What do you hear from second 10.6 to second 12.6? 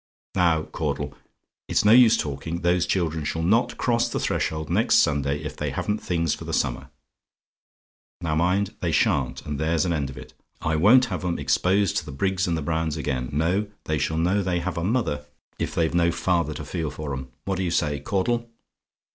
won't have 'em exposed to the Briggs's and